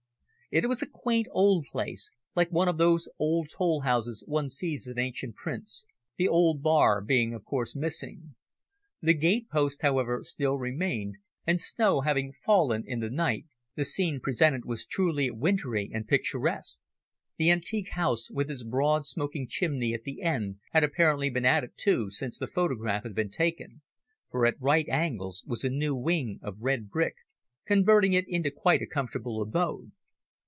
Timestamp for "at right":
24.45-24.89